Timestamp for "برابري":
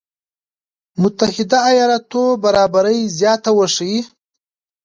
2.43-2.99